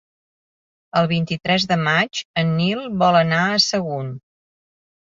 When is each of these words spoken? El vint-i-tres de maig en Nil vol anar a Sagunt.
El 1.01 1.09
vint-i-tres 1.11 1.67
de 1.73 1.79
maig 1.89 2.23
en 2.45 2.51
Nil 2.63 2.85
vol 3.05 3.21
anar 3.25 3.47
a 3.47 3.63
Sagunt. 3.71 4.15